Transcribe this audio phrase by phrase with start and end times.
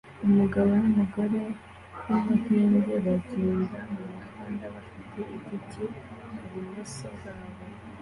[0.27, 1.41] Umugabo numugore
[2.07, 5.83] wumuhinde bagenda mumuhanda bafite igiti
[6.43, 7.47] ibumoso bwabo